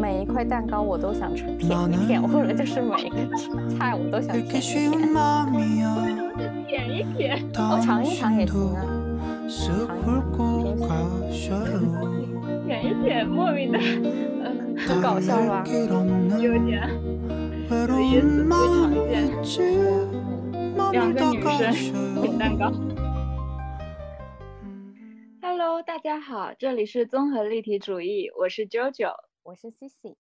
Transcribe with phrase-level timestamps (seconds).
[0.00, 3.16] 每一块蛋糕我都想吃舔一舔，或者就是每一个
[3.76, 4.62] 菜我都想舔一舔。
[6.66, 8.84] 舔 一舔，我尝一尝也行啊。
[9.48, 9.98] 尝一
[12.66, 13.78] 舔 一舔，莫名的，
[14.86, 15.64] 很搞笑吧？
[15.66, 15.72] 有
[16.58, 16.90] 点
[17.70, 19.16] 有意思，不常见。
[20.92, 21.40] 两个女
[21.72, 22.70] 生舔蛋糕。
[25.86, 30.16] 大家好，这里是综合立体主义，我是 JoJo，我是 Cici。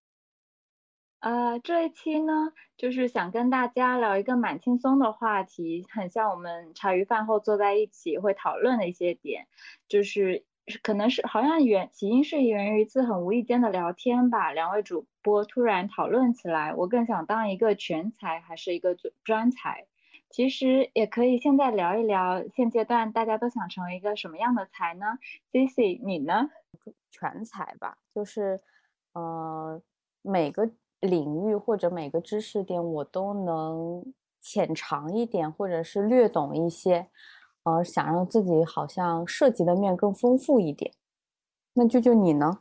[1.21, 9.49] 呃，这一期呢，就是想跟大家聊一个蛮轻松的话题，很像我们茶余饭后坐在一起会讨论的一些点，
[9.89, 10.45] 就是
[10.83, 19.87] 可能是好像源起因是源于一次很无意间的聊天吧，两位主播突然讨论起来，我更想当一个全才还是一个专专才？
[20.35, 25.07] 其实也可以现在聊一聊，现阶段大家都想成为一个什么样的才呢
[25.53, 26.51] ？Cici，你呢？
[27.13, 28.61] 全才吧，就是
[29.13, 29.81] 呃
[30.23, 30.69] 每个。
[31.01, 37.11] 领域或者每个知识点我都能浅尝一点，或者是略懂一些，
[37.65, 40.91] 呃，想让自己好像涉及的面更丰富一点。
[41.75, 42.61] 那舅舅你呢？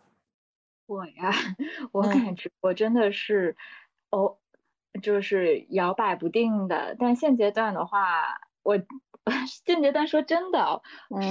[0.87, 1.31] 我呀，
[1.93, 3.55] 我感觉我真的是
[4.11, 4.35] 哦，
[5.01, 6.95] 就是摇摆不定的。
[6.99, 8.77] 但现阶段的话，我。
[9.65, 10.81] 现阶段说真的，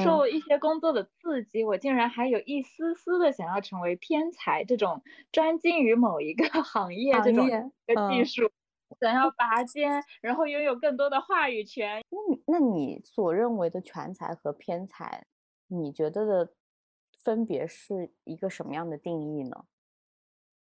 [0.02, 8.50] 受一些工作的刺激，我竟然还有一丝丝的想要成为天才，这种专精于某一个 行业这种的技术，
[8.98, 12.02] 想要拔尖，然后拥有更多的话语权。
[12.08, 15.26] 那你那你所认为的全才和偏才，
[15.66, 16.54] 你觉得的
[17.22, 19.66] 分别是一个什么样的定义呢？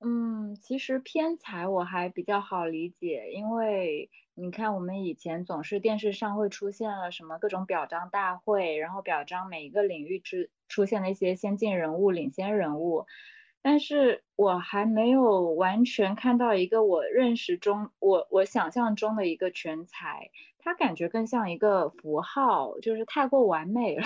[0.06, 13.06] 嗯，其实偏才我还比较好理解，因为你看我们以前总是电视上会出现了什么各种表彰大会，然后表彰每一个领域之出现的一些先进人物、领先人物，
[13.62, 24.04] 但是我还没有完全看到一个我认识中我我想象中的一个全才，他感觉更像一个符号，就是太过完美了。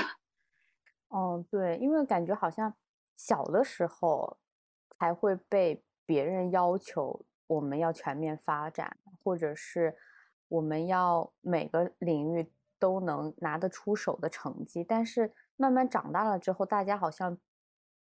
[1.09, 2.75] 哦，对，因为感觉好像
[3.16, 4.38] 小的时候
[5.00, 5.81] 才会被。
[6.07, 9.97] 别人要求我们要全面发展，或者是
[10.47, 17.38] 我们要每个领域都能拿得出手的成绩，但是慢慢长大了之后，大家好像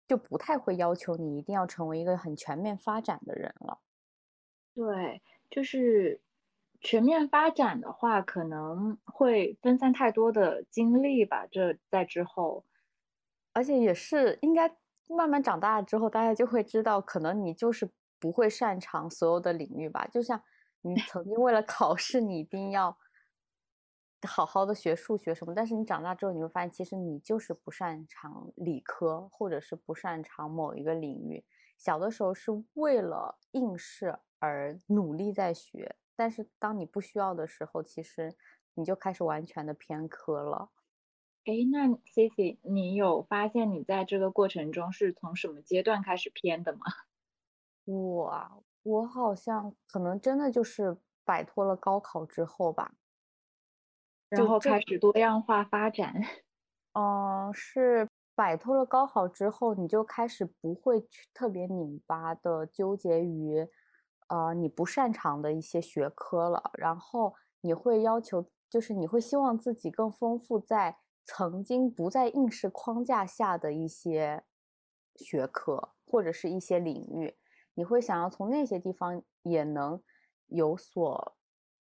[0.06, 3.80] 就不太会要求你一定要成为一个很全面发展的人了。
[4.72, 6.20] 对，就是
[6.80, 11.46] 全面发展的话，可能会分散太多的精力吧。
[11.50, 12.64] 这在之后，
[13.52, 14.76] 而且也是应该。
[15.08, 20.06] 慢慢长大之后，大家就会知道，可能你就是不会擅长所有的领域吧。
[20.08, 20.42] 就像
[20.82, 22.96] 你曾经为了考试，你一定要
[24.26, 31.44] 好好的学数学什么，但是你长大之后，你会发现，其实你就是不擅长理科，或者是不擅长某一个领域。
[31.78, 38.34] 小的时候是为了应试而努力在学，但是当你不需要的时候，其实
[38.74, 40.70] 你就开始完全的偏科了。
[41.46, 46.80] 哎，那 Cici，你有发现你在这个过程中是从什么阶段开始偏的吗？
[47.84, 52.96] 我我好像可能真的就是摆脱了高考之后吧，
[54.28, 56.14] 然后开始多样化发展。
[56.94, 63.68] 嗯，是摆脱了高考之后，你就开始不会去特别拧巴的纠结于，
[64.28, 70.98] 呃，你不擅长的一些学科了，然后你会要求，就是你会希望自己更丰富在。
[71.26, 74.44] 曾经不在应试框架下的一些
[75.16, 77.36] 学科或者是一些领域，
[77.74, 80.00] 你会想要从那些地方也能
[80.46, 81.36] 有所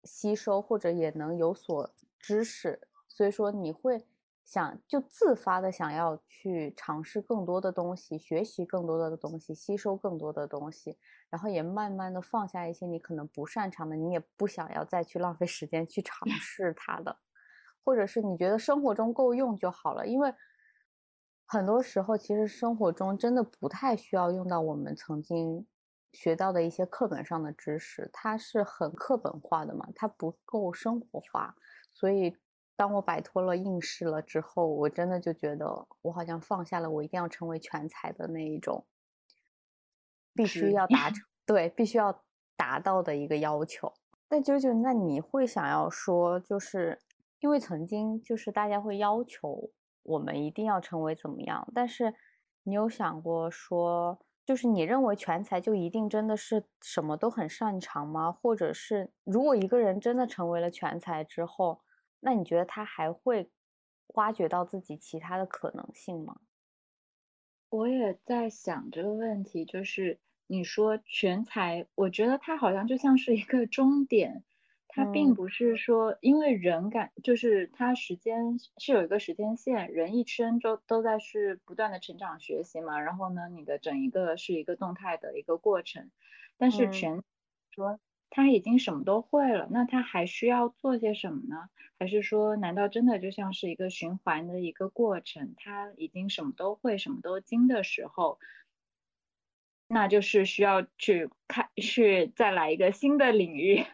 [0.04, 2.86] 吸收，或者也能有所知识。
[3.08, 4.06] 所以说，你会
[4.44, 10.98] 想就自发的想要去尝试更多的东西，学习更多的东西，吸收更多的东西，
[11.30, 17.16] 然后也慢慢的放下一些你可能不擅长的，你也不想要再去浪费时间去尝试它的。
[17.84, 20.32] 或者是你觉得生活中够用就好了，因为
[21.46, 25.66] 很多时候其实生活中真的不太需要用到我们曾经
[26.12, 31.54] 学到的一些课本上的知识，它是很课本化的嘛，它不够生活化。
[31.92, 32.36] 所以
[32.76, 38.86] 当我摆脱了应试了之后，我真的就觉得我好像放下了我一定要成为全才的那一种
[40.34, 42.22] 必须要达成， 对，必须要
[42.56, 43.92] 达到的一个要求。
[44.30, 46.98] 那九九，那你会想要说就是？
[47.42, 49.72] 因为曾经就是大家会要求
[50.04, 52.14] 我们一定要成为怎么样，但是
[52.62, 58.30] 你有想过说，就是你认为全才就一定真的是什么都很擅长吗？
[58.30, 61.80] 或者是如果一个人真的成为了全才之后，
[62.20, 63.50] 那你觉得他还会
[64.14, 66.36] 挖掘到自己其他的可能性吗？
[67.70, 74.44] 我也在想这个问题，就是你说全才，我觉得它好像就像是一个终点，
[74.94, 86.10] 它并嗯不是说因为人感，就是它时间是有一个时间线，人一生都都在是不断的成长学习嘛，然后呢，你的整一个是一个动态的一个过程，
[86.58, 87.22] 但是嗯全
[87.70, 87.98] 说
[88.28, 91.70] 他已经什么都会了，那他还需要做些什么呢？
[91.98, 95.54] 还是说，难道真的就像是一个循环的一个过程？
[95.56, 98.38] 他已经什么都会、什么都精的时候，
[99.88, 103.84] 那就是需要去开，去再来一个新的领域，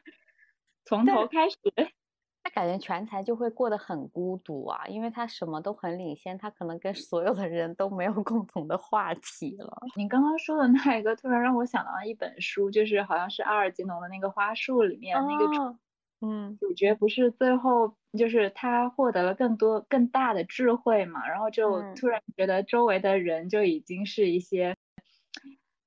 [0.88, 1.56] 从头开始。
[2.40, 9.70] 他感觉全才就会过得很孤独啊，因为他什么都很领先，他可能跟所有的人都没有共同的话题了。
[9.96, 15.79] 你刚刚说的那一个，突然让我想到了一本书，就是好像是阿尔吉农的那个花束里面那个主哦，
[16.23, 24.75] 嗯主角不是最后就是他获得了更多更大的智慧嘛，然后就嗯突然觉得周围的人就已经是一些，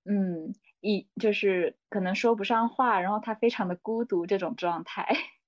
[0.06, 5.08] 嗯，一就是可能说不上话，然后他非常的孤独这种状态。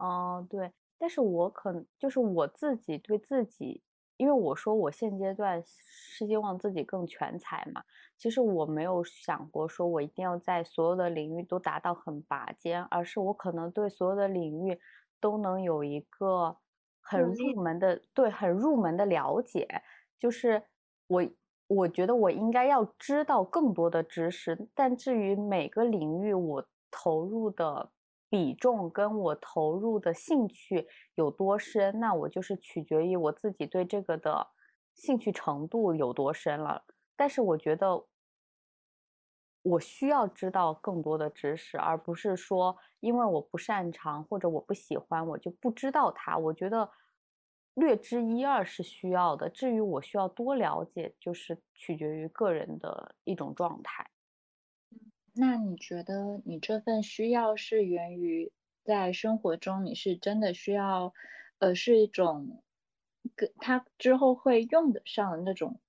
[0.00, 3.82] 哦，对，但是我可能就是我自己对自己，
[4.16, 7.82] 因为我说我现阶段是希望自己更全才嘛，
[8.18, 14.78] 其实我没有想过说我一定要在所有的领域都达到很拔尖，而是我可能对所有的领域
[15.20, 16.58] 都能有一个
[17.00, 19.66] 很入门的，对，很入门的了解，
[20.18, 20.64] 就是
[21.06, 21.22] 我
[21.66, 27.90] 我觉得我应该要知道更多的知识，但至于每个领域我投入的
[28.28, 34.48] 比重跟我投入的兴趣有多深，那我就是取决于我自己对这个的
[34.94, 36.84] 兴趣程度有多深了。
[37.16, 38.04] 但是我觉得
[39.62, 46.36] 我需要知道更多的知识，而不是说因为我不擅长或者我不喜欢，我就不知道它。
[46.36, 46.90] 我觉得
[47.74, 54.08] 略知一二是需要的，至于我需要多了解，就是取决于个人的一种状态。
[55.32, 58.52] 那你觉得你这份需要是源于
[58.84, 61.12] 在生活中你是真的需要，
[61.58, 62.62] 呃，是一种
[63.34, 65.80] 跟他之后会用得上的那种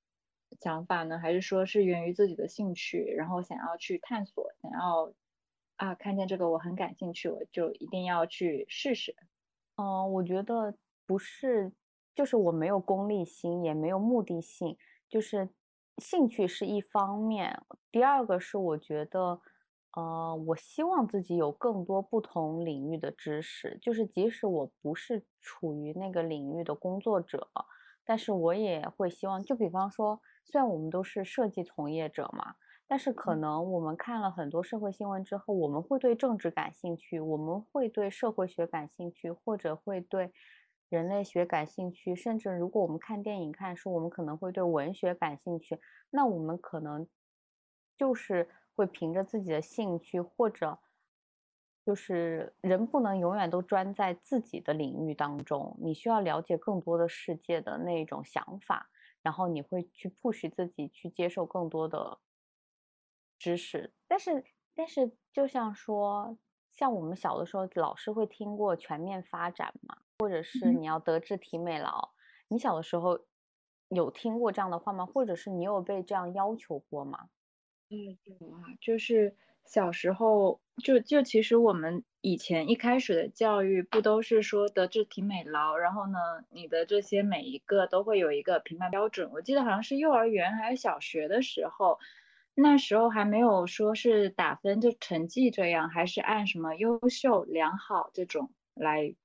[0.62, 5.14] 想法呢，还是说是源于自己的兴趣，然后想要去探索，想要
[5.76, 9.16] 啊看见这个我很感兴趣，我就一定要去试试。
[9.76, 11.72] 嗯，我觉得不是，
[12.13, 15.50] 就是我没有功利心，也没有目的性，就是
[15.98, 17.62] 兴趣是一方面，
[17.92, 19.40] 第二个是我觉得，
[19.96, 27.48] 呃，我希望自己有更多不同领域的知识，就是即使我不是处于那个领域的工作者，
[28.04, 32.56] 但是我也会希望，就比方说，虽然我们都是设计从业者嘛。
[32.88, 40.31] 但是可嗯能我们看了很多社会新闻之后，我们会对政治感兴趣，我们会对社会学感兴趣，或者会对
[40.90, 45.80] 人类学感兴趣，甚至如果我们看电影、看书，我们可能会对文学感兴趣。
[46.12, 47.08] 那我们可能
[47.98, 50.80] 就是会凭着自己的兴趣，或者
[51.86, 58.90] 就是人不能永远都专在自己的领域当中，你需要了解更多的世界的那种想法，
[59.22, 62.20] 然后你会去 push 自己去接受更多的
[63.38, 63.94] 知识。
[64.08, 64.44] 但是，
[64.74, 66.38] 但是就像说，
[66.72, 72.10] 像我们小的时候，老师会听过全面发展嘛，或者是嗯你要德智体美劳。
[72.48, 73.19] 你小的时候
[73.89, 75.06] 有听过这样的话吗？
[75.06, 77.29] 或者是你有被这样要求过吗？
[77.91, 86.17] 嗯，有啊，就是小时候就就其实我们以前一开始的教育不都是说德智体美劳，然后呢，
[86.50, 89.29] 你的这些每一个都会有一个评判标准。
[89.32, 92.00] 我记得好像是幼儿园还是小学的时候，
[92.55, 99.15] 那时候还没有说是打分就成绩这样，还是按什么优秀、良好这种来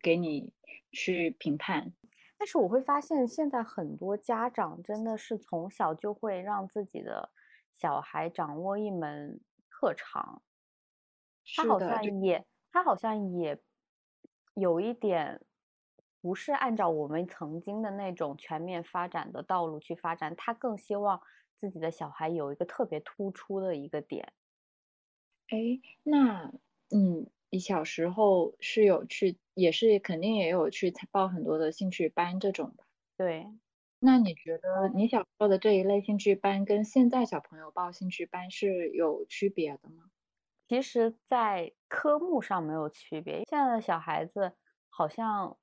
[0.00, 0.52] 给你
[0.92, 1.92] 去评判。
[2.38, 7.30] 但是我会发现，现在很多家长真的是从小就会让自己的
[7.72, 10.42] 小孩掌握一门特长，
[11.54, 13.60] 他好像也，他好像也
[14.54, 15.40] 有一点
[16.20, 21.20] 不是按照我们曾经的那种全面发展的道路去发展，他更希望
[21.56, 24.32] 自己的小孩有一个特别突出的一个点。
[25.48, 25.56] 哎，
[26.02, 26.50] 那
[26.90, 32.84] 嗯，你小时候是有去，也是肯定也有去报很多的兴趣班这种吧？
[33.18, 33.52] 对，
[34.04, 40.10] 那你觉得你小时候的这一类兴趣班跟现在小朋友报兴趣班是有区别的吗？
[40.68, 43.42] 其实，在科目上没有区别。
[43.48, 44.52] 现在的小孩子
[44.88, 45.56] 好像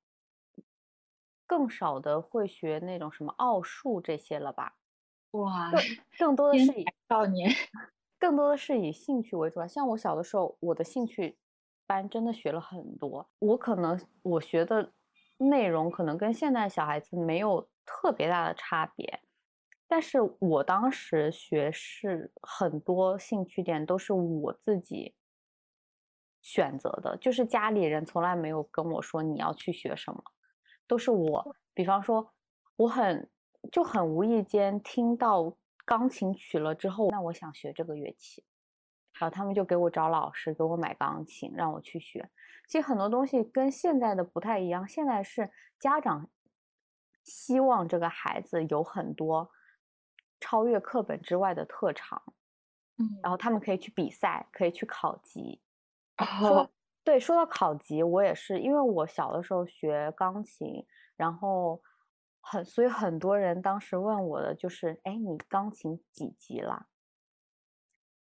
[1.46, 4.76] 更少的会学那种什么奥数这些了吧？
[5.34, 5.84] 哇，更
[6.18, 7.50] 更多的是以少年，
[8.20, 9.66] 更多的是以兴趣为主啊。
[9.66, 11.38] 像我小的时候，我的兴趣
[11.90, 13.28] 班真的学了很多。
[13.40, 14.92] 我可能我学的
[15.38, 19.20] 内容可能跟现在小孩子没有特别大的差别，
[19.88, 25.16] 但是我当时学是很多兴趣点都是我自己
[26.40, 30.22] 选择的，就是家里人从来没有跟我说你要去学什么，
[30.86, 32.32] 都是我，比方说
[32.76, 33.28] 我很
[33.72, 38.44] 就很无意间听到钢琴曲了之后，那我想学这个乐器，
[39.20, 42.28] 然后他们就给我找老师，给我买钢琴，让我去学。
[42.66, 45.48] 其实很多东西跟现在的不太一样，现在是
[45.78, 46.28] 家长
[47.22, 49.48] 希望这个孩子有很多。
[50.42, 52.22] 超越课本之外的特长，
[52.96, 55.60] 嗯，然后他们可以去比赛，可以去考级。
[56.16, 56.66] 哦，
[57.04, 61.78] 对，说到考级，我也是，因为我小的时候学钢琴，然后
[62.40, 66.86] 很，所以很多人当时问我的就是，哎，你钢琴几级了？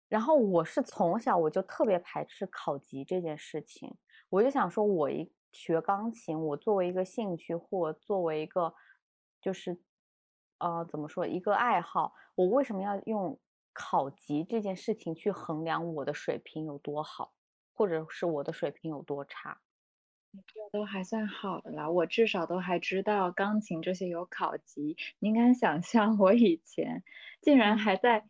[0.09, 3.97] 然后我是从小我就特别排斥考级这件事情，
[4.31, 8.75] 我就想说，我一学钢琴，我作为一个兴趣或作为一个
[9.41, 9.81] 就是。
[10.59, 12.15] 呃，怎么说一个爱好？
[12.35, 13.39] 我为什么要用
[13.75, 17.35] 考级这件事情去衡量我的水平有多好，
[17.75, 19.61] 或者是我的水平有多差？
[20.33, 24.97] 这都还算好的啦，我至少都还知道钢琴这些有考级。
[25.19, 27.05] 您敢想象我以前
[27.43, 28.27] 竟然还在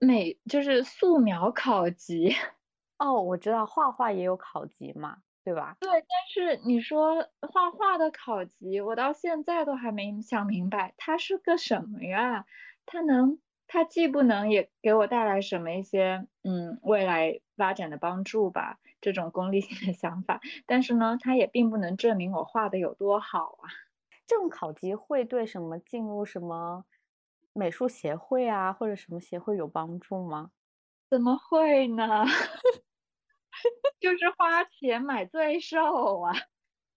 [0.00, 2.30] 美，就是素描考级？
[3.00, 5.22] 哦，我知道画画也有考级嘛。
[5.44, 5.76] 对吧？
[5.82, 12.46] 对，但是你说画画的考级，我到现在都还没想明白，它是个什么呀？
[12.86, 23.68] 它能，它既不能也给我带来什么一些嗯未来发展的帮助吧，这种功利性的想法，但是呢，它也并不能证明我画的有多好啊。
[24.26, 26.84] 这种考级会对什么进入什么
[27.56, 30.50] 美术协会啊，或者什么协会有帮助吗？
[31.10, 32.24] 怎么会呢？
[34.00, 36.32] 就是花钱买罪受啊！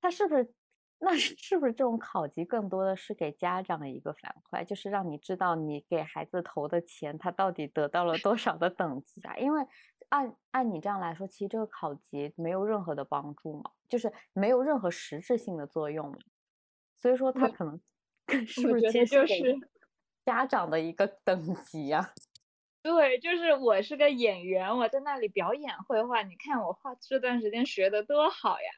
[0.01, 0.53] 他是不是？
[1.01, 9.37] 那是不是这种考级更多的是给家长的一个反馈，就是让你知道你给孩子投的钱，他到底得到了多少的等级啊？
[9.37, 9.65] 因为
[10.09, 16.13] 按按你这样来说，其实这个考级没有任何的帮助嘛，就是没有任何实质性的作用。
[16.97, 17.79] 所以说，他可能
[18.45, 19.57] 是不是就是
[20.29, 22.13] 家长的一个 等级呀？
[22.83, 26.21] 对，就是我是个演员，我在那里表演绘画。
[26.21, 28.69] 你看我画这段时间学的多好呀！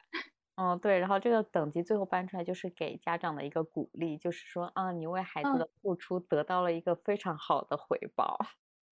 [0.56, 0.98] 嗯，对。
[0.98, 8.38] 然后这个等级最后搬出来，就是给家长的一个鼓励，就是说啊，你为孩子的付出得到了一个非常好的回报。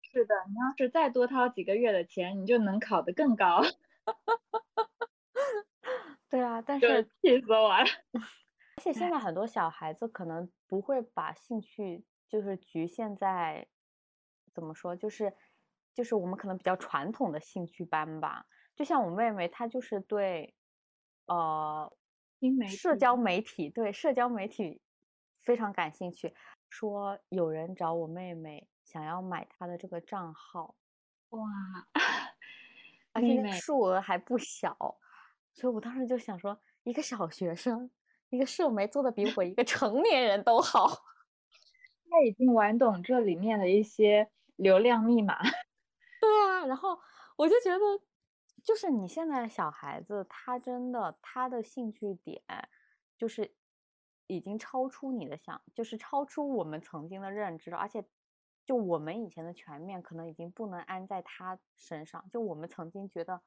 [0.01, 3.61] 是的，你要是再多掏几个月的钱，你就能考得更高。
[6.31, 7.85] 对啊，但是气死我了！
[8.79, 13.67] 而且现在很多小孩子可能不会把兴趣就是局限在。
[14.55, 14.97] 怎么说？
[14.97, 15.37] 就是，
[15.93, 18.47] 就是我们可能比较传统的兴趣班吧。
[18.75, 20.57] 就像我妹妹，她就是对，
[21.27, 21.95] 呃，
[22.67, 24.81] 社交媒体，对社交媒体
[25.43, 26.35] 非常感兴趣。
[26.71, 30.75] 说有人找我妹妹，想要买她的这个账号，
[31.29, 31.43] 哇，
[33.13, 34.75] 而且那个数额还不小。
[35.53, 37.91] 所以我当时就想说，一个小学生，
[38.31, 41.05] 一个社媒做的比我一个成年人都好。
[42.17, 44.31] 他已经玩懂这里面的一些。
[44.57, 45.37] 流量密码，
[46.23, 46.99] 对啊，然后
[47.37, 47.81] 我就觉得，
[48.65, 52.43] 就是你现在小孩子，他真的他的兴趣点，
[53.19, 53.55] 就是
[54.29, 57.77] 已经超出你的想，就是超出我们曾经的认知了。
[57.77, 58.03] 而且，
[58.65, 62.27] 就我们以前的全面，可能已经不能安在他身上。
[62.31, 63.43] 就我们曾经觉得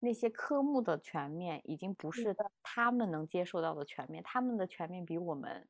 [0.00, 5.68] 那些科目的全面，已经不是他们能接受到的全面，他们的全面比我们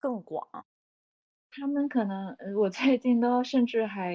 [0.00, 0.66] 更广。
[1.52, 4.14] 他们可能，我最近都甚至还，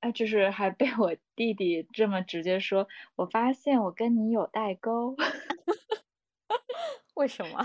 [0.00, 5.16] 哎，就是还被我弟弟这么直接说，我发现我跟你有代沟，
[7.14, 7.58] 为什么？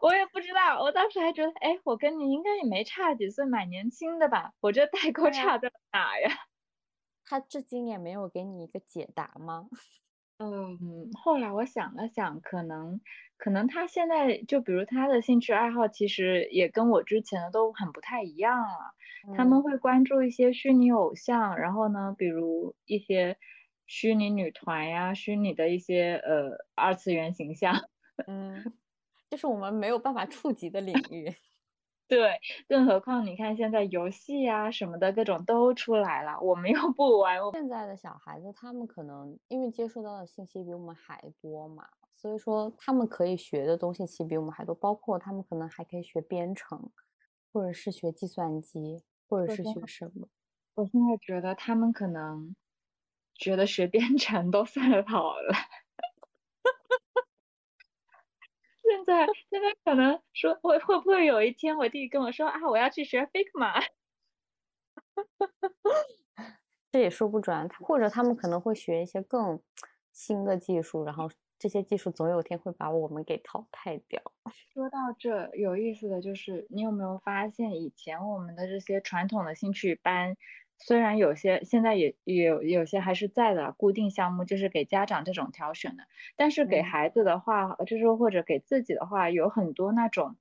[0.00, 4.52] 我也不知道，我当时还觉得，哎，我跟你应该也没差几岁，蛮年轻的吧？
[4.60, 6.30] 我这代沟差在哪呀？
[7.24, 9.68] 他至今也没有给你一个解答吗？
[10.42, 13.00] 嗯，后来我想了想，可能，
[13.36, 18.94] 可能他现在就比如他的兴趣爱好，其实也跟我之前的都很不太一样了。
[19.36, 23.36] 他们会关注一些虚拟偶像，然后呢，比如一些
[23.86, 27.74] 虚拟女团呀，虚拟的一些呃二次元形象。
[28.26, 28.72] 嗯，
[29.30, 31.32] 就是我们没有办法触及的领域。
[32.12, 32.38] 对，
[32.68, 37.38] 更何况你看现在游戏啊什么的各种都出来了，我们又不玩。
[37.52, 46.90] 现在的小孩子他们可能因为接触到的信息比我们还多嘛，所以说他们可以学的东西其实比我们还多，包括他们可能还可以学编程，
[47.50, 50.28] 或者是学计算机，或者是学什么。
[50.74, 52.54] 我现在觉得他们可能
[53.34, 55.54] 觉得学编程都算好了。
[58.82, 63.84] 甚现在现在可能说会会不会有一天我弟弟跟我说啊，我要去学 Figma，
[66.92, 69.60] 这也说不准，或者他们可能会学一些更
[70.12, 74.20] 新的技术，然后这些技术总有一天会把我们给淘汰掉。
[74.72, 80.36] 说到这，有意思的就是，你有没有发现以前我们的这些传统的兴趣班？
[80.84, 86.04] 虽然有些现在也有有些还是在的固定项目，就是给家长这种挑选的，
[86.36, 90.36] 但是给孩子的话，就是或者给自己的话，有很多那种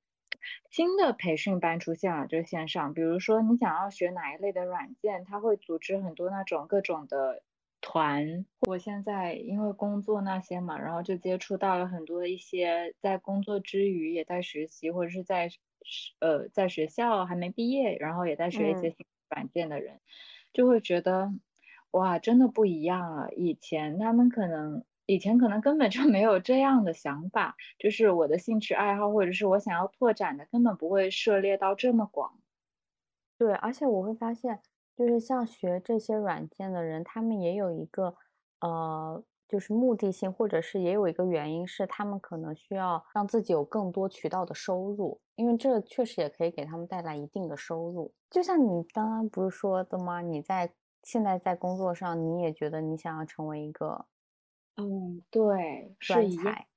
[0.72, 7.44] 新的培训班出现了，就是线上，比如说你想要学哪一类的软件，他会组织很多那种各种的
[7.80, 8.46] 团。
[8.62, 15.50] 我现在因为工作那些嘛，然后就接触到了很多一些在工作之余也在学习，或者是在
[16.20, 20.00] 呃在学校还没毕业，然后也在学一些新软件的人。
[20.54, 21.32] 就会觉得，
[21.92, 23.32] 哇，真的不一样了。
[23.32, 32.38] 以前他们可能，以前可能根本就没有这样的想法，就是我的兴趣爱好或者是我想要拓展的，根本不会涉猎到这么广。
[33.38, 34.62] 对，而且我会发现，
[34.96, 38.16] 就是像学这些软件的人，他们也有一个，
[38.60, 48.14] 呃，就是目的性，或者是也有一个原因是，他们可能需要让自己有更多渠道的收入，因为这确实也可以给他们带来一定的收入。
[48.30, 50.22] 就像你刚刚不是说的吗？
[50.22, 50.72] 你在
[51.04, 54.06] 现在在工作上，你也觉得你想要成为一个，
[54.78, 56.68] 嗯，对，专才，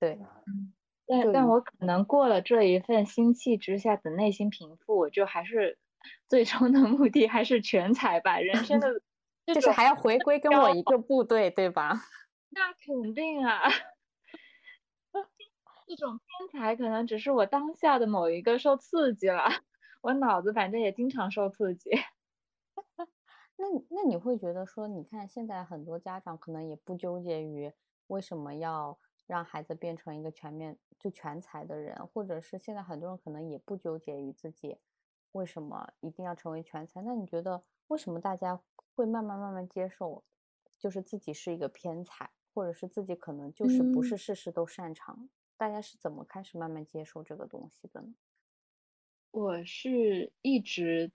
[0.00, 0.72] 对，嗯，
[1.06, 5.78] 但但我可能过了这一份心气之下的内心平复，我就还是
[6.28, 8.38] 最终的目的还是全才吧。
[8.38, 8.88] 人生的
[9.54, 11.92] 就是还要回归跟我一个部队，对吧？
[12.50, 13.60] 那肯定啊，
[15.86, 19.48] 这种天才可能只是我当下的某一个受刺激了。
[20.02, 21.90] 我脑子反正也经常受刺激，
[23.56, 27.72] 那那你会觉得说，你看现在很多家长可能也不纠结于
[28.06, 34.78] 为什么要让孩子变成一个全面就全才的人，或者是现在很多人可能也不纠结于自己
[35.32, 37.02] 为什么一定要成为全才。
[37.02, 38.60] 那你觉得为什么大家
[38.96, 40.24] 会慢慢慢慢接受，
[40.78, 45.28] 就是自己是一个偏才，或者是自己可能就是不是事事都擅长？
[45.58, 48.14] 大家是怎么开始慢慢接受这个东西的呢？
[49.30, 51.10] 我是一直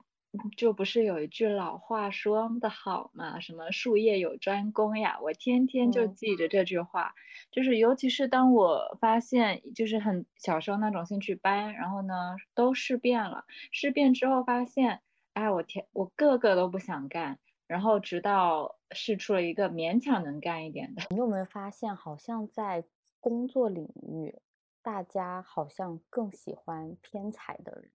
[0.55, 7.13] 就不是有一句老话说的好嘛，什么术业有专攻呀，我天天就记着这句话。
[7.51, 15.01] 就是尤其是当我发现，就是很小时候那种兴趣班，然后呢都试遍了，试遍之后发现，
[15.33, 17.39] 哎，我天，我个个都不想干。
[17.71, 21.03] 然后直到试出了一个勉强能干一点的。
[21.11, 22.83] 你有没有发现，好像在
[23.21, 24.41] 工作领域，
[24.81, 27.89] 大家好像更喜欢偏财的人？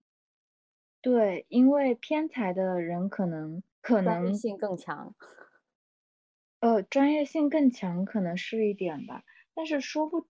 [1.03, 5.15] 对，因为偏财的人可能可能性更强，
[6.61, 10.27] 呃，专业性更强可能是一点吧，但是说不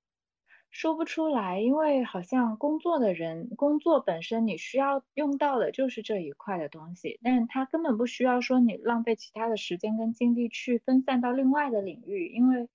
[0.79, 12.69] 说不出来，因为好像工作的人工作本身你需要用到的就是这一块的东西，但是他根本不需要说你浪费其他的时间跟精力去分散到另外的领域，因为。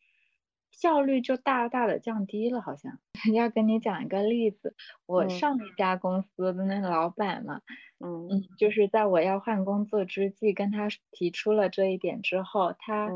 [0.74, 2.98] 效率就大大的降低了，好像。
[3.36, 4.74] 要跟你讲一个例子，
[5.06, 7.62] 我上一家公司的那个老板嘛，
[8.00, 13.10] 嗯嗯，就是在我要换工作之际，跟他提出了这一点之后，他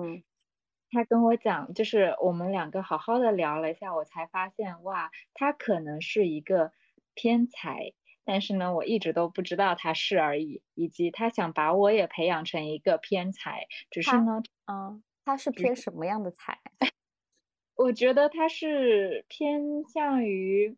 [0.95, 6.71] 他跟我讲，就是我们两个好好的聊了一下，我才发现，哇，他可能是一个
[7.13, 7.91] 偏才，
[8.23, 16.59] 但是呢，我一直都不知道他是而已，以及他想把我也培养成一个偏才，只是呢，嗯，他是偏什么样的才？
[17.75, 20.77] 我觉得他是偏向于，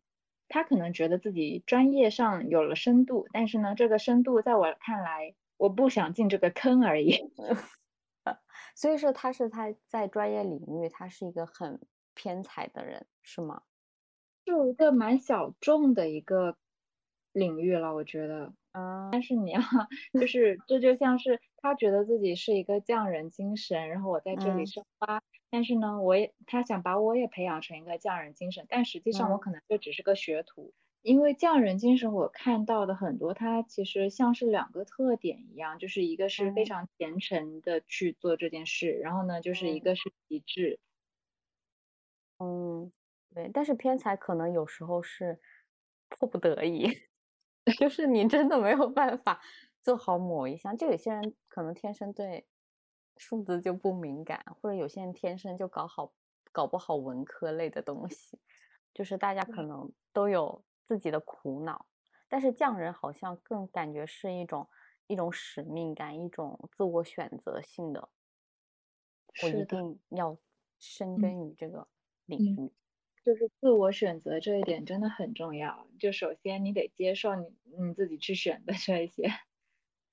[0.49, 7.31] 他可能觉得自己专业上有了深度，但是呢，这个深度在我看来，我不想进这个坑而已。
[8.77, 11.81] 所以说他是他在专业领域，他是一个很
[12.13, 13.63] 偏才的人，是吗？
[14.45, 16.55] 是一个蛮小众的一个
[17.31, 18.53] 领域了，我觉得。
[18.73, 19.59] 啊，但是你要，
[20.13, 25.23] 就是 这就像是他觉得自己是一个匠人精神，然后我在这里生花。
[25.49, 40.79] 但是呢，我也他想把我也培养成一个匠人精神，但实际上我可能就只是个学徒，因为匠人精神我看到的很多，它其实像是两个特点一样，就是一个是非常虔诚的去做这件事，然后呢，就是一个是极致。
[42.39, 42.91] 嗯，
[43.33, 45.39] 对，但是偏财可能有时候是
[46.09, 46.87] 迫不得已，
[47.79, 49.41] 就是你真的没有办法
[49.81, 52.47] 做好某一项，就有些人可能天生对。
[53.19, 56.13] 数字就不敏感，或者有些人天生就搞好
[56.51, 58.37] 搞不好文科类的东西，
[58.93, 61.85] 就是大家可能都有自己的苦恼，
[62.27, 64.69] 但是匠人好像更感觉是一种
[65.07, 68.09] 一种使命感，一种自我选择性的，
[69.39, 70.37] 我一定要
[70.79, 71.87] 深耕于这个
[72.25, 72.73] 领域。
[73.23, 75.87] 就是自我选择这一点真的很重要。
[75.99, 79.29] 就首先你得接受你你自己去选的这一些。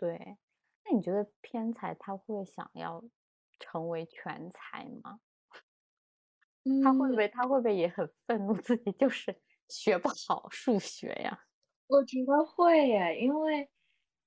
[0.00, 0.38] 对，
[0.84, 3.02] 那你觉得偏才他会想要
[3.60, 5.20] 成为全才吗？
[6.80, 11.44] 他会不会他会不会也很愤怒自己就是学不好数学呀？
[11.90, 13.68] 我觉得会耶，因为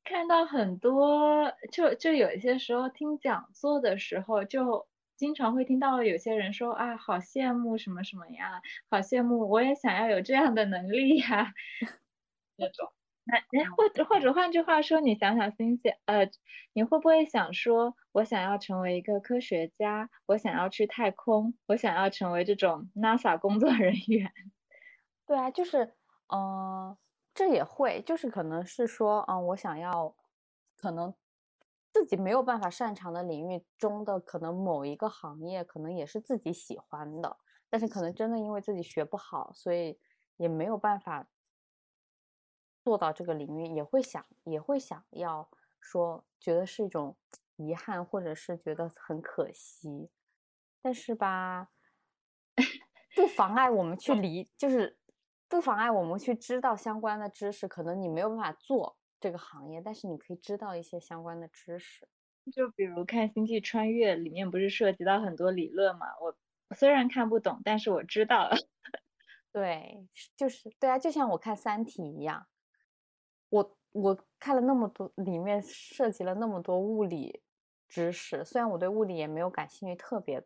[0.04, 11.52] 看到很多，就就有一些时候听讲座的时候，就经常会听到有些人说啊，好羡慕什么什么呀，好羡慕，我也想要有这样的能力呀，
[12.58, 12.90] 那种。
[13.26, 16.30] 那哎，或者或者换句话说，你想想星星，呃，
[16.74, 24.32] 你会不会想说，我想要成为一个科学家，我想要去太空，我想要成为这种 NASA 工作人员？
[25.28, 25.94] 对啊，就是，
[26.34, 26.98] 嗯，
[27.34, 30.16] 这也会，就是可能是说，嗯，我想要，
[30.78, 31.14] 可能
[31.92, 37.38] 自己没有办法擅长的领域中的可能某一个行业，可能也是自己喜欢的，
[37.70, 40.00] 但是可能真的因为自己学不好，所以
[40.38, 41.28] 也没有办法。
[42.84, 45.50] 做到这个领域也会想，也会想要
[45.82, 47.18] 说，觉得是一种
[47.58, 50.10] 遗憾，或者是觉得很可惜，
[50.82, 51.68] 但是吧，
[53.14, 54.98] 不妨碍我们去理，就是
[55.50, 57.68] 不妨碍我们去知道相关的知识。
[57.68, 62.08] 可能你没有办法做这个行业，但是你可以知道一些相关的知识。
[62.54, 66.08] 就比如看《星际穿越》里面不是涉及到很多理论嘛？
[66.22, 66.36] 我
[66.76, 68.56] 虽然看不懂，但是我知道了。
[69.52, 72.48] 对，就是对啊，就像我看《三体》一样。
[73.50, 77.42] 我我看了那么多，里面涉及了那么多物理
[77.88, 78.44] 知识。
[78.46, 80.46] 虽然我对物理也没有感兴趣特别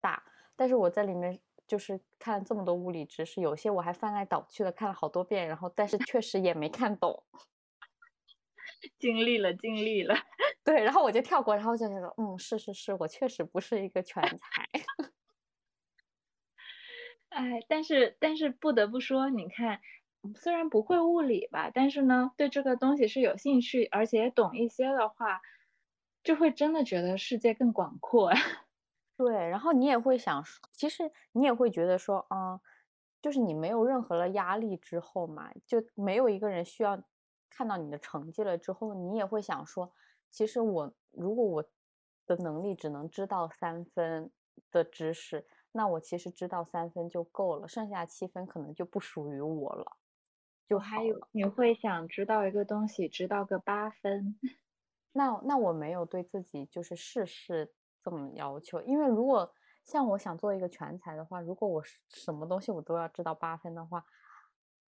[0.00, 0.24] 大，
[0.56, 7.22] 但是我在里面就是看了这么多物理知识，有些我还翻来倒去的看了好多遍，然后但是确实也没看懂。
[8.98, 10.14] 尽力了，尽力了。
[10.64, 14.38] 对，然后我就跳过，然后就觉得，嗯，是是是，我确实不是一个全才。
[17.30, 19.80] 哎，但是但是不得不说，你看。
[20.34, 25.40] 虽然不会物理吧，但是呢，对这个东西是有兴趣，而且懂一些的话，
[26.24, 28.30] 就会真的觉得世界更广阔。
[29.18, 32.60] 对，然后你也会想，其实你也会觉得说，嗯，
[33.20, 37.02] 就是你没有任何的压力之后嘛，就没有一个人需要
[37.50, 39.92] 看到你的成绩了之后，你也会想说，
[40.30, 41.64] 其实我如果我
[42.28, 44.30] 的能力只能知道三分
[44.70, 49.96] 的知识，那我其实知道三分就够了，剩下七分可能就不属于我了。
[50.68, 54.38] 就还有你会想知道一个东西，知道个八分，
[55.10, 57.74] 那那我没有对自己就是事事
[58.10, 59.52] 这么要求，因为如果
[59.84, 64.04] 像我想做一个全才的话，如果我什么东西我都要知道八分的话，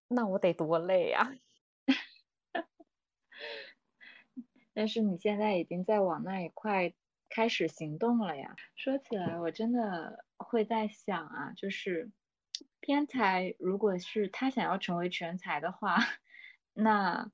[0.08, 1.32] 那我得多累呀！
[4.72, 6.92] 但是你现在已经在往那一块
[7.28, 8.56] 开始行动了呀。
[8.76, 12.10] 说起来，我真的会在想啊，就是。
[12.82, 15.98] 天才，如果是他想要成为全才的话，
[16.72, 17.30] 那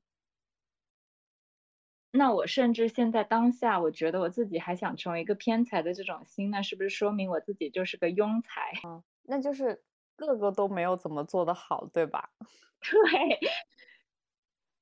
[2.16, 8.72] 那我甚至现在当下，我觉得我自己还想成为一个偏才的这种心，那是不是说明我自己就是个庸才？
[8.82, 9.84] 嗯，那就是
[10.16, 12.30] 个个都没有怎么做得好，对吧？
[12.80, 13.38] 对，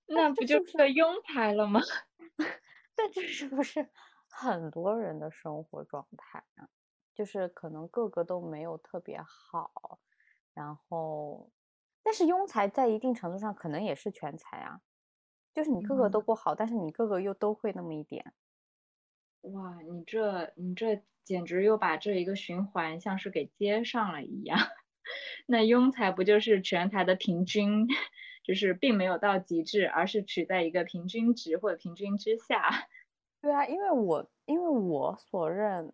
[0.07, 1.81] 那不就是个庸才了吗？
[2.94, 3.88] 但这是不是
[4.29, 6.68] 很多人的生活状态啊？
[7.14, 10.01] 就是可能个个都没有特别好。
[10.55, 11.51] 然后，
[12.03, 14.81] 但是庸才在一定程度上可能也是全才啊，
[15.55, 18.35] 就是你个个都不好，但是你个个又都会那么一点。
[19.43, 24.59] 哇，你这你这简直又把这一个循环像是给接上了一样。
[25.47, 27.87] 那庸才不就是全才的平均，
[28.43, 32.88] 就是并没有到极致，而是取在一个平均值或者平均之下。
[33.43, 35.93] 对啊，因为我因为我所认。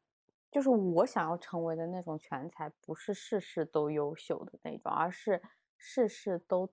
[0.52, 5.40] 就是我想要成为的那种全才，不是事事都优秀的那种，而是
[5.78, 6.68] 事事都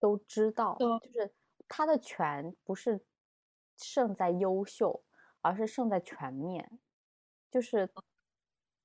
[0.00, 0.74] 都知道。
[0.76, 1.32] 就是
[1.68, 3.04] 他的全不是
[3.76, 5.04] 胜在优秀，
[5.42, 6.80] 而是胜在全面。
[7.50, 7.88] 就是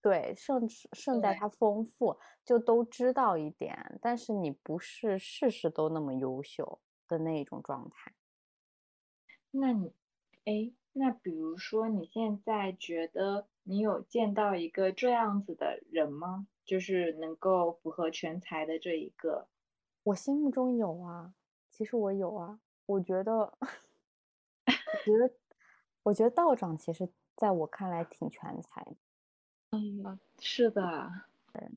[0.01, 8.13] 对胜胜在他丰富，就都知道一点，但是你不是事事都那么优秀的那一种状态。
[9.51, 9.93] 那你，
[10.45, 13.47] 哎，那比如说你现在觉得？
[13.65, 16.49] 你有见到一个这样子的人吗？
[16.65, 19.47] 就是能够符合全才的这一个，
[20.03, 21.33] 我心目中有啊，
[21.69, 23.31] 其实我有啊，我觉得，
[24.67, 25.33] 我觉得，
[26.03, 28.85] 我觉得道长其实在我看来挺全才，
[29.71, 31.09] 嗯，是的，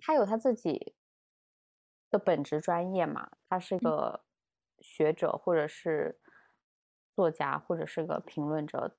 [0.00, 0.94] 他有他自己
[2.10, 4.24] 的本职专业嘛，他是个
[4.80, 6.20] 学者或者是
[7.14, 8.96] 作家或者是个评论者。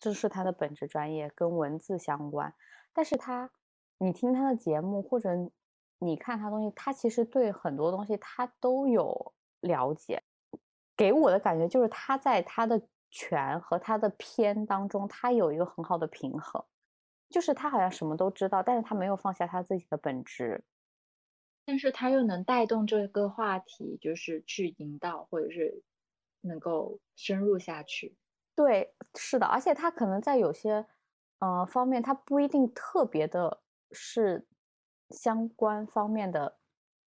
[0.00, 2.54] 这是他的本职专业，跟文字相关。
[2.92, 3.50] 但是他，
[3.98, 5.30] 你听他的节目，或者
[5.98, 10.22] 你看他东西，他其实对很多东西他都有了解。
[10.98, 16.62] 给我的感觉就是他在他的权和他的偏当中，他有一个很好的平衡，
[17.30, 20.64] 就是他好像什么都知道，但是他没有放下他自己的本质。
[21.64, 25.82] 但是他又能带动这个话题，就是去引导，或者是
[26.40, 28.16] 能够深入下去。
[28.56, 30.84] 对，是的，而且他可能在有些
[31.38, 34.48] 呃方面，他不一定特别的是
[35.10, 36.58] 相关方面的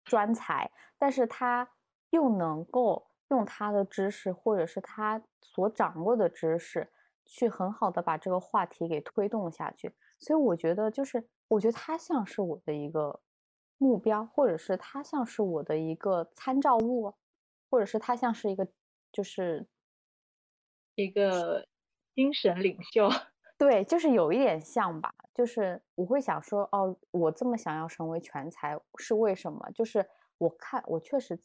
[0.05, 1.71] 专才，但是他
[2.11, 6.89] 又能够用他的知识或者是他所掌握的知识，
[7.25, 9.95] 去很好的把这个话题给推动下去。
[10.19, 13.21] 所以我觉得，就是我觉得他像是我的一个。
[13.81, 17.15] 目标，或者是他像是我的一个参照物，
[17.71, 18.67] 或者是他像是一个，
[19.13, 19.69] 就是
[20.97, 21.65] 一个
[22.13, 23.09] 精神领袖。
[23.57, 25.15] 对，就是有一点像吧。
[25.33, 29.71] 就是我会想说，哦，我这么想要成为全才是为什么？
[29.71, 30.05] 就是
[30.39, 31.39] 我看我确实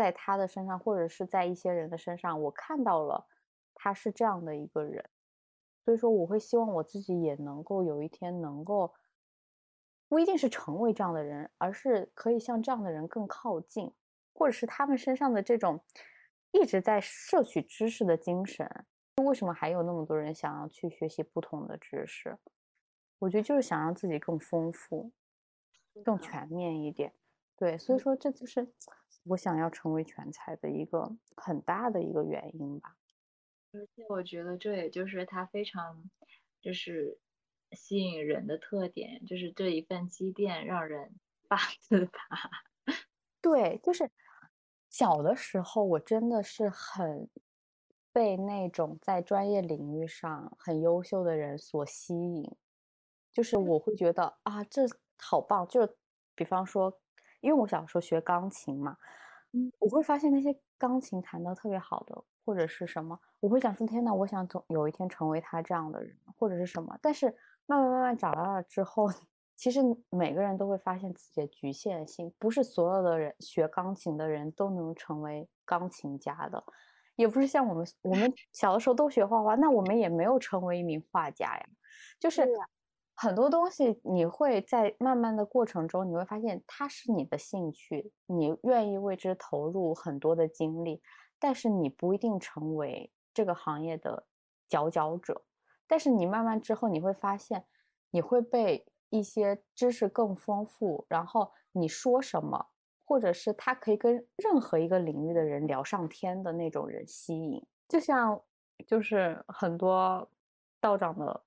[0.00, 3.26] 在他的身上，或者是在一些人的身上，我看到了
[3.74, 5.04] 他是这样的一个人。
[5.84, 8.94] 所以说，我会希望我自己也能够有一天能够。
[10.08, 13.92] 不一定是成为这样的人，而是可以向这样的人更靠近，
[14.32, 15.84] 或者是他们身上的这种
[16.50, 18.86] 一直在摄取知识的精神。
[19.22, 22.38] 为什么还有那么多人想要去学习不同的知识？
[23.18, 25.12] 我觉得就是想让自己更丰富、
[26.02, 27.12] 更全面一点。
[27.60, 28.66] 对，所以说这就是
[29.22, 32.96] 我想要成为全才的一个很大的一个原因吧。
[33.72, 36.10] 而且我觉得这也就是他非常
[36.60, 37.20] 就是。
[37.72, 41.14] 吸引人的特点就是这一份积淀让人
[41.48, 42.92] 发自 拔。
[43.40, 44.10] 对，就是
[44.88, 47.30] 小的时候我真的是很
[48.12, 52.56] 被那种在专业领域上很优秀的人所吸引，
[53.32, 54.82] 就是我会觉得啊，这
[55.16, 55.64] 好棒！
[55.68, 55.96] 就是
[56.34, 57.00] 比方说，
[57.40, 58.96] 因为我小时候学钢琴嘛，
[59.52, 67.34] 嗯，我会发现那些钢琴弹得特别好的或者是什么，我会想说天呐，我想总有一天成为他这样的人，或者是什么，但是。
[67.66, 69.06] 慢慢慢慢长大了之后，
[69.54, 76.64] 其实每个人都会发现自己的局限性，不是所有的人学钢琴的人都能成为钢琴家的，
[77.14, 81.64] 也不是像我们我们小的时候都学画画，那我们也没有成为一名画家呀。
[82.18, 82.44] 就是
[83.22, 91.02] 很多东西你会在慢慢的过程中，你会发现它是你的兴趣，你愿意为之投入很多的精力，
[91.38, 94.26] 但是你不一定成为这个行业的
[94.70, 95.42] 佼佼者。
[95.86, 97.66] 但是你慢慢之后，你会发现，
[98.10, 102.68] 你会被一些知识更丰富，然后你说什么，
[103.04, 107.62] 或者是他可以跟任何一个领域的人聊上天的那种人吸引。
[107.86, 108.40] 就像，
[108.86, 110.26] 就是很多
[110.80, 111.42] 道长的，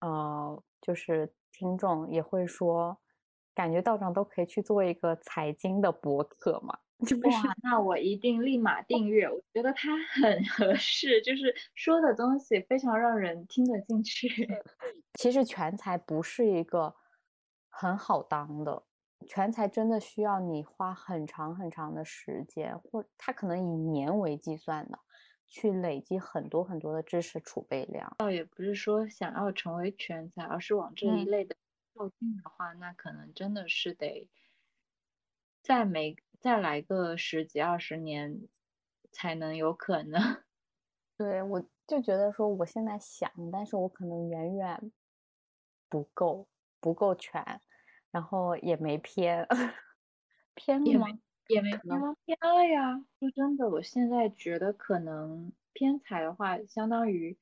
[0.00, 2.98] 呃，就是听众也会说，
[3.54, 6.78] 感觉道长都可以去做一个财经的博客嘛。
[7.24, 9.28] 哇，那我一定立马订阅。
[9.28, 14.28] 我觉得他很 合适，就是说的东西非常让人听得进去。
[15.18, 16.94] 其实全才不是一个
[17.68, 18.84] 很好当的，
[19.26, 24.96] 全才真的需要你花很长很长的时间，或他可能以年为计算的，
[25.52, 28.16] 去累积很多很多的知识储备量。
[28.18, 31.54] 倒也不是说想要成为全才，而是往这一类的
[31.94, 34.30] 靠近的话，那可能真的是得
[35.62, 36.16] 再每。
[36.40, 38.48] 再来个十几二十年，
[39.12, 40.20] 才能有可能。
[41.16, 44.90] 对，我就觉得说，我现在想，但是我可能远远
[45.88, 46.48] 不够，
[46.80, 47.60] 不够全，
[48.10, 49.46] 然后也没偏，
[50.56, 51.06] 偏了吗？
[51.48, 52.14] 也没偏吗？
[52.24, 53.04] 偏了呀！
[53.20, 57.38] 说真的，我现在觉得可能偏财的话，相当于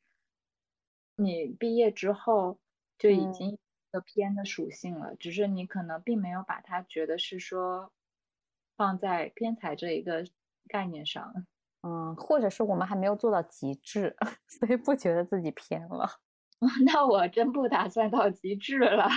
[1.17, 2.59] 你毕业之后
[2.99, 3.59] 就已经
[3.93, 7.93] 有偏的属性了，只是你可能并没有把它觉得是说。
[8.77, 10.25] 放在偏财这一个
[10.67, 11.35] 概念上，
[11.83, 14.17] 嗯，或者是我们还没有做到极致，
[14.49, 16.09] 所以不觉得自己偏了。
[16.87, 19.07] 那我真不打算到极致了。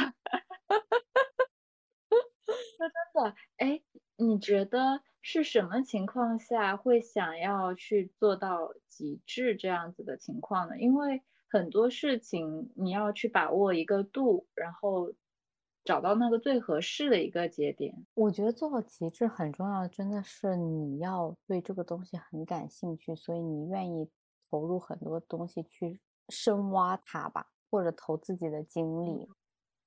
[2.75, 3.81] 说真的，哎，
[4.27, 10.77] 你觉得是什么情况下会想要去做到极致这样子的情况呢？
[10.79, 15.13] 因为很多事情你要去把握一个度，然后。
[15.85, 24.09] 找到那个最合适的一个节点，我觉得做到极致很重要，真的是你要对这个东西很感兴趣，所以你愿意
[24.49, 29.27] 投入很多东西去深挖它吧，或者投自己的精力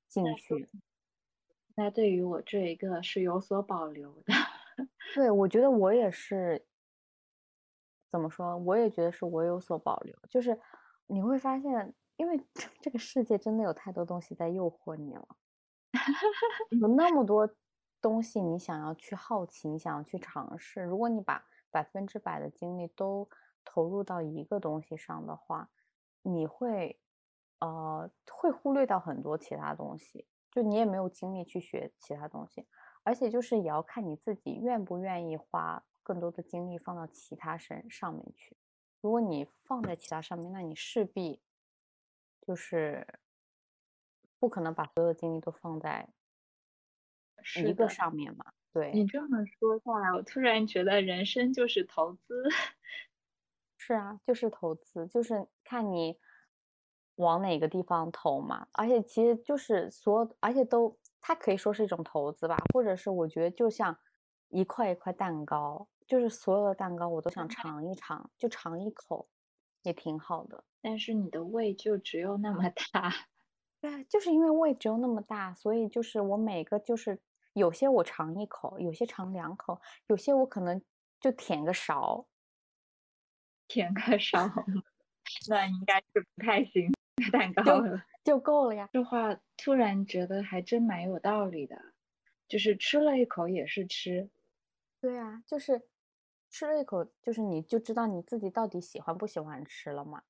[0.07, 0.69] 进去。
[1.77, 4.33] 那对于我这一个是有所保留的。
[5.15, 6.67] 对，我觉得我也是，
[8.11, 8.57] 怎么说？
[8.59, 10.59] 我也觉得是我有所保留，就是
[11.07, 12.39] 你会发现，因为
[12.81, 15.29] 这个世界真的有太多东西在诱惑你了。
[16.81, 17.49] 有那么多
[18.03, 20.83] 东西你想要去好奇，你想要去尝试。
[20.83, 23.29] 如果你把百分之百的精力都
[23.65, 25.71] 投入到一个东西上的话，
[26.23, 27.01] 你会，
[27.61, 32.67] 呃，会忽略到很多其他东西，就你也没有精力去学其他东西。
[33.03, 38.57] 而且就是也要看你自己愿不愿意花更多的精力放到其他身上面去。
[39.03, 41.43] 如果你放在其他上面，那你势必
[42.41, 43.07] 就是
[44.39, 46.09] 不可能把所有的精力都放在
[47.63, 48.55] 一个上面嘛。
[48.73, 52.49] 对你这么说下来，我突然觉得人生就是投资。
[53.79, 56.19] 是啊，就是投资，就是看你
[57.17, 58.67] 往哪个地方投嘛。
[58.73, 63.99] 而且其实就是所有，而且都它可以说是一种投资吧，或者是我觉得就像
[64.49, 65.89] 一块一块蛋糕。
[66.07, 69.29] 就是所有的蛋糕我都想尝一尝，就尝一口，
[69.83, 70.63] 也挺好的。
[70.81, 73.13] 但是你的胃就只有那么大，
[73.81, 77.21] 对，就是因为胃只有那么大，所以就是我每个就是
[77.55, 80.81] 有些我尝一口，有些尝两口，有些我可能
[81.19, 82.29] 就舔个勺，
[83.67, 84.39] 舔个勺，
[85.51, 86.93] 那应该是不太行
[87.33, 88.89] 蛋糕了，就够了呀。
[88.93, 91.81] 这话突然觉得还真蛮有道理的，
[92.49, 94.31] 就是吃了一口也是吃，
[95.01, 95.89] 对啊，就是。
[96.49, 100.23] 吃了一口，就是你就知道你自己到底喜欢不喜欢吃了嘛。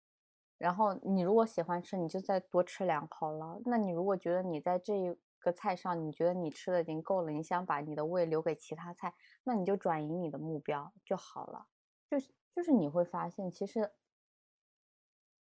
[0.57, 3.61] 然后你如果喜欢吃，你就再多吃两口了。
[3.67, 11.67] 那你如果觉得你在这一个菜上，你觉得你吃的已经够了，你想把你的胃留给其他菜，那你就转移你的目标就好了。
[12.11, 13.93] 就是就是你会发现，其实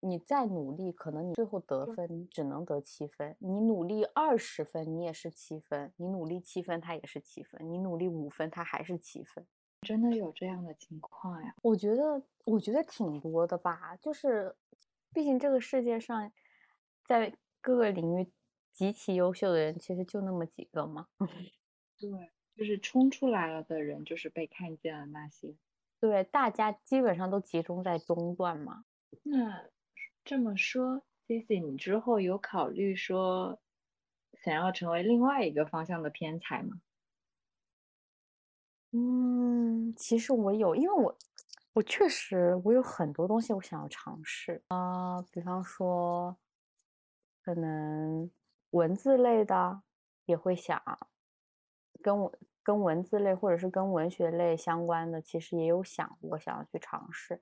[0.02, 3.36] 你再努力，可能你最后得分只能得七分。
[3.40, 9.46] 你努力二十分，你也是七分；你努力七分，它也是七分；你努力五分，它还是七分。
[9.82, 11.56] 真的有这样的情况呀？
[11.62, 13.96] 我觉得，我觉得挺多的吧。
[13.98, 14.56] 就是，
[15.14, 16.32] 毕竟这个世界上，
[17.06, 18.32] 在各个领域
[18.74, 21.08] 极其优秀的人，其实就那么几个嘛。
[22.00, 22.10] 对，
[22.56, 25.56] 就是冲出来了的人，就是被看见了那些。
[26.00, 28.86] 对，大家基本上都集中在中段嘛。
[29.24, 29.70] 那
[30.24, 33.60] 这么说，Cici，你之后有考虑说，
[34.34, 36.82] 想要成为另外一个方向的天才吗？
[38.92, 41.18] 嗯，其实我有，因为我
[41.74, 46.38] 我确实我有很多东西我想要尝试啊，比方说
[47.44, 48.30] 可能
[48.72, 49.82] 文字类的
[50.26, 50.82] 也会想，
[52.02, 57.42] 跟我跟文字类或者是跟文学类相关的，其实也有想过想要去尝试，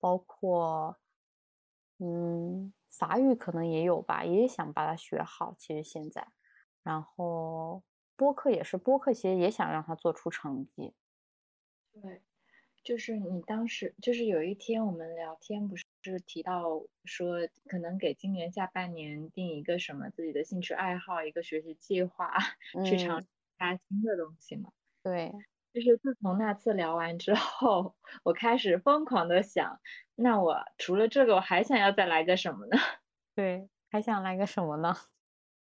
[0.00, 0.96] 包括
[1.98, 5.54] 嗯法语可能也有吧，也想把它学好。
[5.58, 6.28] 其实现在，
[6.82, 7.82] 然后。
[8.18, 10.94] 播客也是，播客其实也想让它做出成绩。
[11.92, 12.22] 对，
[12.84, 15.84] 就是你当时就是有一天我们聊天，不是
[16.26, 22.32] 提到说可能给今年下半年定一个什么自己的兴趣爱好，一个学习计划，
[22.86, 23.28] 去尝试
[23.88, 24.72] 新的东西嘛？
[25.04, 25.32] 对，
[25.76, 29.78] 就是自从那次聊完之后，我开始疯狂的想，
[30.14, 32.78] 那我除了这个，我还想要再来个什么呢？
[33.36, 34.96] 对，还想来个什么呢？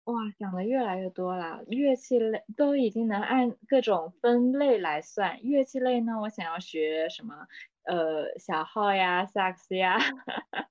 [0.07, 1.63] 哇，想的越来越多了。
[1.67, 5.39] 乐器类都已经能按各种分类来算。
[5.43, 7.47] 乐器类呢，我想要学什么？
[7.83, 9.97] 呃，小号呀，萨克斯呀。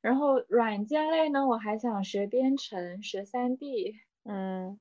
[0.00, 3.94] 然后软件类呢，我还想学编程，学 3D。
[4.24, 4.78] 嗯。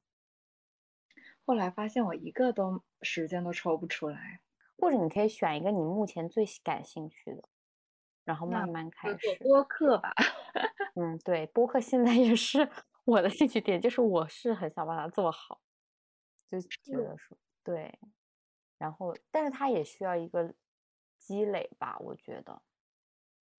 [1.47, 4.41] 后来发现我一个都时间都抽不出来。
[4.77, 7.43] 或者你可以选一个你目前最感兴趣的，
[8.25, 9.35] 然后慢慢开始。
[9.39, 10.13] 播客吧。
[10.95, 12.69] 嗯，对，播客现在也是。
[13.05, 15.61] 我的兴趣点就是，我是很想把它做好，
[16.47, 17.97] 就觉得说对，
[18.77, 20.53] 然后，但是它也需要一个
[21.17, 22.61] 积累吧，我觉得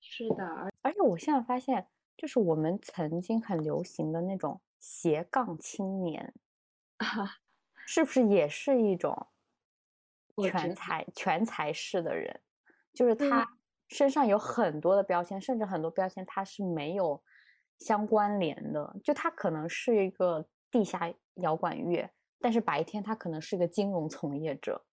[0.00, 6.34] 是的，而而且我现在发现，就是我们曾经很流行的那种斜杠青年，
[7.90, 9.28] 是不是也是一种
[10.42, 12.38] 全才全才式的人？
[12.92, 13.48] 就是他
[13.88, 17.22] 身上有很多的标签，甚至很多标签他是没有。
[17.78, 24.84] 相关联的，就他可能是一个地下摇滚乐，但是白天他可能是个金融从业者。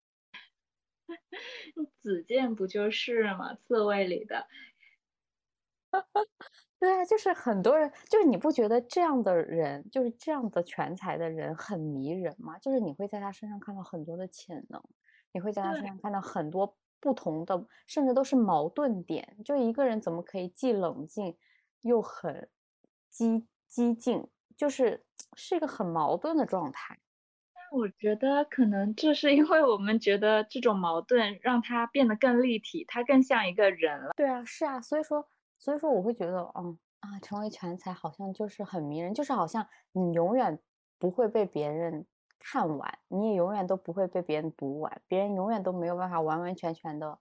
[2.03, 3.55] 子健不就是吗？
[3.55, 4.47] 刺猬里的。
[6.81, 12.59] 对啊，就是很多人，就是你不觉得这样的人，就是这样的全才的人很迷人吗？
[12.59, 14.83] 就是你会在他身上看到很多的潜能，
[15.33, 19.37] 你会在他身上看到很多不同的，甚至都是矛盾点。
[19.45, 21.37] 就一个人怎么可以既冷静
[21.83, 22.49] 又很。
[23.11, 25.07] 激激进就是
[25.37, 26.99] 是一个很矛盾的状态，
[27.55, 34.11] 但我觉得可能这是因为我们觉得这种矛盾让他变得更立体，他更像一个人了。
[34.17, 35.29] 对啊，是啊，所以说
[35.65, 40.61] 所以说我会觉得，嗯啊，成为全才好像就是很迷人，就是好像你永远
[40.99, 42.07] 不会被别人
[42.39, 47.19] 看完，你也永远都不会被别人读完，别人永远都没有办法完完全全的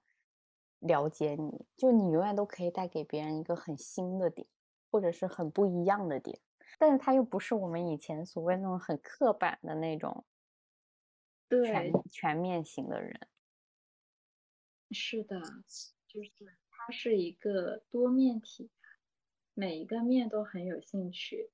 [0.79, 4.45] 了解你，就你永远都可以带给别人一个很新的点，
[4.91, 6.37] 或者是很不一样的点，
[6.77, 10.25] 但是他又不是我们以前所谓那种很刻板的那种
[11.61, 13.27] 全对，全面型的人。
[14.91, 15.39] 是的，
[16.07, 16.29] 就是
[16.85, 18.69] 它是一个多面体，
[19.53, 21.49] 每一个面都很有兴趣。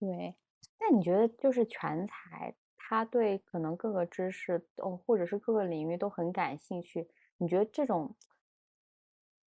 [0.00, 0.34] 对，
[0.80, 8.16] 那你觉得就是全才，他对可能各个知识哦，或者是各个领域都很感兴趣，你觉得这种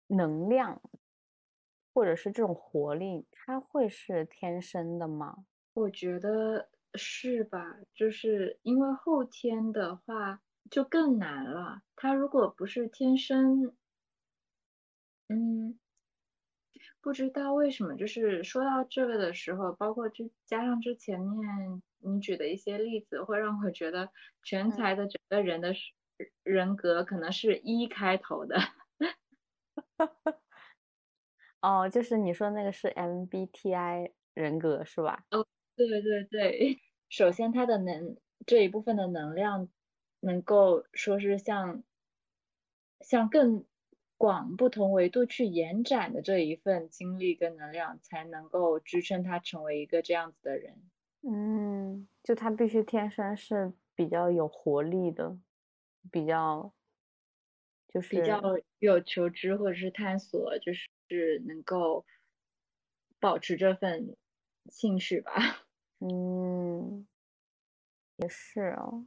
[0.07, 0.81] 能量，
[1.93, 5.47] 或者是这种活力，它会是天生的吗？
[5.73, 7.79] 我觉得是吧？
[7.93, 10.41] 就是因为后天的话
[10.71, 11.83] 就更难了。
[11.97, 13.75] 他如果不是天生，
[15.31, 15.79] 嗯，
[17.03, 24.11] 不知道为什么，就是说到这个的时候，包括之加上之前面你举的一些例子，会让我觉得
[24.45, 25.93] 全嗯，才的整个人的是
[26.45, 28.57] 人格可能是一开头的。
[31.63, 35.25] 哦，就是你说那个是 MBTI 人格是吧？
[35.33, 35.47] 哦，
[35.77, 38.17] 对对对，首先他的能
[38.47, 39.69] 这一部分的能量，
[40.21, 41.85] 能够说是像
[43.01, 43.65] 像更
[44.25, 50.83] 广不同维度去延展的这一份精力跟能量，才能够支撑他成为一个这样子的人，
[51.21, 55.37] 嗯，就他必须天生是比较有活力的，
[56.11, 56.73] 比较
[57.87, 58.41] 就是比较
[58.79, 62.07] 有求知或者是探索，就是能够
[63.21, 64.17] 保持这份
[64.71, 65.33] 兴趣吧。
[66.01, 67.07] 嗯，
[68.17, 69.05] 也是哦。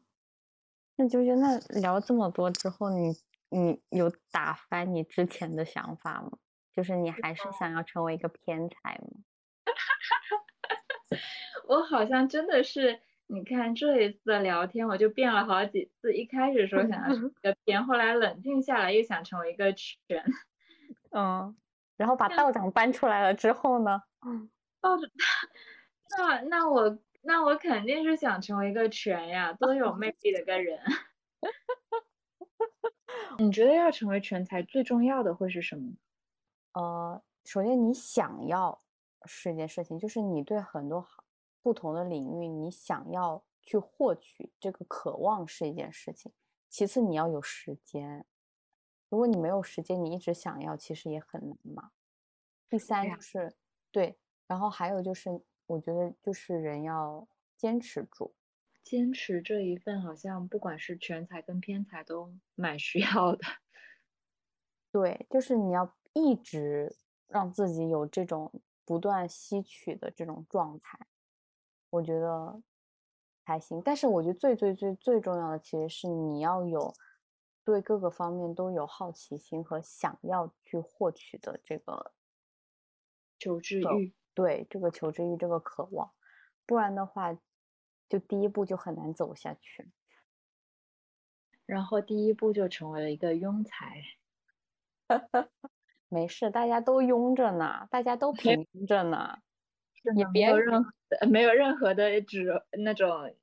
[0.95, 3.15] 那究竟那聊这么多之后，你
[3.49, 6.31] 你有打翻你之前的想法吗？
[6.73, 9.23] 就是你还是想要成为一个偏才吗？
[11.67, 16.13] 我好像真的是，你看这一次的聊天，我就变了好几次。
[16.13, 20.23] 一开始说想要成为一个 偏，后来冷静下来又想成为一个全。
[21.11, 21.57] 嗯，
[21.97, 24.03] 然后把道长搬出来了之后呢？
[24.25, 25.09] 嗯抱着
[26.17, 30.79] 那那我那我肯定是想成为一个全呀，多有魅力的个人。
[33.39, 35.93] 你觉得要成为全才最重要的会是什么？
[36.73, 38.82] 呃，首先你想要
[39.25, 41.23] 是一件事情，就是你对很多好
[41.61, 46.32] 不同的领域，你想要去获取这个渴望是一件事情。
[46.69, 48.25] 其次，你要有时间。
[49.09, 51.91] 如果你没有时间，你一直想要，其实也很难嘛。
[52.69, 53.55] 第三，就是
[53.91, 55.30] 对，然后还有就是，
[55.65, 57.25] 我觉得就是人要
[57.55, 58.34] 坚持住。
[58.88, 63.43] 坚持这一份好像不管是全才跟偏才都蛮需要的。
[64.93, 66.95] 对，就是你要一直
[67.27, 70.97] 让自己有这种不断吸取的这种状态，
[71.89, 72.61] 我觉得
[73.43, 73.81] 还行。
[73.83, 76.93] 但是我觉得最最最最重要的其实是你要有
[77.65, 82.13] 对各个方面都有好奇心和想要去获取的这个
[83.38, 84.15] 求知，欲。
[84.33, 86.13] 对，这个求知欲，这个渴望，
[86.65, 87.38] 不然的话，
[88.09, 89.89] 就第一步就很难走下去。
[91.65, 94.01] 然后第一步就成为了一个庸才，
[96.07, 99.39] 没事，大家都庸着呢，大家都平着呢，
[100.15, 103.35] 也别有任何的没有任何的指那种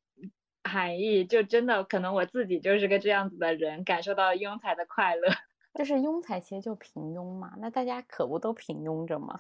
[0.62, 5.28] 含义，就真的可能我自己就是个这样子的人，感受到庸才的快乐。
[5.74, 9.38] 就是庸才其实就平庸嘛，那大家可不都平庸着吗？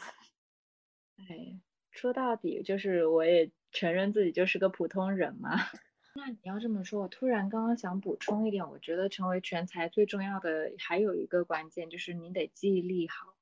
[1.16, 1.58] 哎，
[1.94, 5.50] 说到底就是我也承认自己就是个普通人嘛。
[6.16, 13.34] 那你要这么说，我突然刚刚想补充一点，我觉得成为全才最重要的还有一个关键就是你得记忆力好。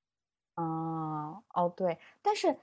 [0.55, 2.57] 啊，哦对，但是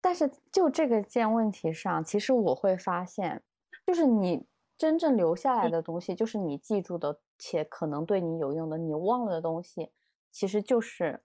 [0.00, 3.42] 但是就这个件问题上，其实我会发现，
[3.86, 4.46] 就是你
[4.78, 9.90] 真正留下来的东西，就是你记住的且可能对你有用的，你忘了的东西，
[10.30, 11.22] 其实就是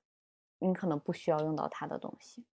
[0.60, 2.46] 你可能不需要用到它的东西。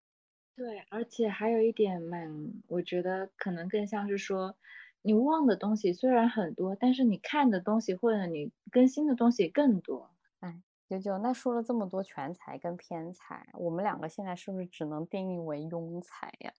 [0.56, 4.56] 对，而且还有一点蛮，我觉得可能更像是说，
[5.02, 10.10] 你忘的东西虽然很多，但是你看的东西或者你更新的东西更多。
[10.40, 16.50] 哎，九九，那说了这么多全才跟偏才，我们两个现在是不是只能定义为庸才呀？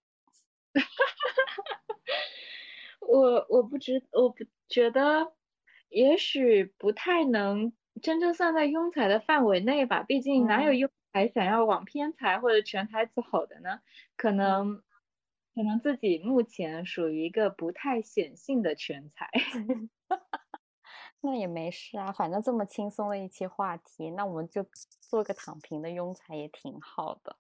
[3.02, 5.34] 我我不知，我不觉得，
[5.90, 10.04] 也许不太能真正算在庸才的范围内吧。
[10.04, 13.82] 毕竟哪有嗯庸才想要往偏财或者全财走的呢？
[14.16, 14.32] 可嗯。
[14.32, 14.84] 能，
[15.56, 19.30] 可能自己目前属于一个不太显性的全才。
[21.22, 24.66] 那也没事啊，反正这么轻松的一期话题，那我们就
[25.02, 27.38] 做个躺平的庸才也挺好的。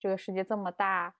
[0.00, 1.14] 这个世界这么大，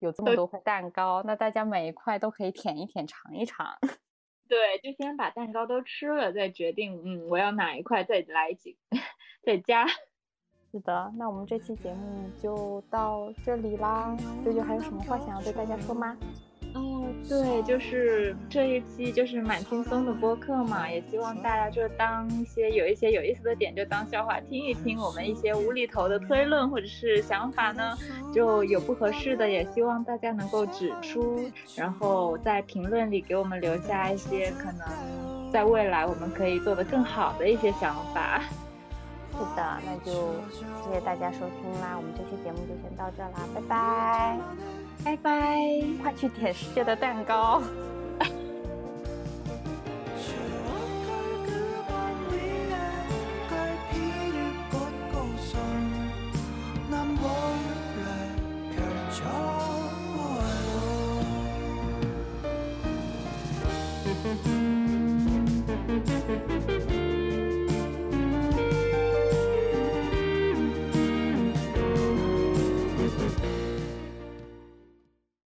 [0.00, 3.78] 有这么多块蛋糕，那大家每一块都可以舔一舔、尝一尝。
[4.48, 8.78] 对，就先把蛋糕都吃了，再决定，嗯，我要哪一块再来几，
[9.42, 9.86] 再加。
[10.76, 14.14] 是的，那我们这期节目就到这里啦。
[14.44, 16.14] 舅舅还有什么话想要对大家说吗？
[16.74, 27.96] 哦，对，就是这一期就是蛮轻松的播客嘛，也希望大家就当一些有一些有意思的点就当笑话听一听，我们一些无厘头的推论或者是想法呢，
[28.34, 31.40] 就有不合适的，也希望大家能够指出，
[31.74, 38.42] 然后在评论里给我们留下一些可能在未来我们可以做得更好的一些想法。
[39.38, 40.32] 是的，那就
[40.82, 41.94] 谢谢大家收听啦！
[41.96, 44.38] 我们这期节目就先到这啦，拜拜，
[45.04, 45.58] 拜拜，
[46.02, 47.62] 快去舔世界的蛋糕！